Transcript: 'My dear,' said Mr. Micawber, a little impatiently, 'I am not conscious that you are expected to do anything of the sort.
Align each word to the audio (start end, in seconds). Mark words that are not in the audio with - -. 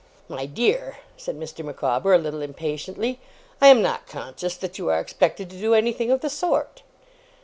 'My 0.27 0.47
dear,' 0.47 0.97
said 1.15 1.39
Mr. 1.39 1.63
Micawber, 1.63 2.11
a 2.11 2.17
little 2.17 2.41
impatiently, 2.41 3.19
'I 3.61 3.67
am 3.67 3.81
not 3.83 4.07
conscious 4.07 4.57
that 4.57 4.79
you 4.79 4.89
are 4.89 4.99
expected 4.99 5.47
to 5.51 5.59
do 5.59 5.75
anything 5.75 6.09
of 6.09 6.21
the 6.21 6.29
sort. 6.31 6.81